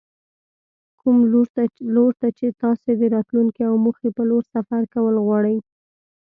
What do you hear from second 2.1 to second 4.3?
ته چې تاسې د راتلونکې او موخې په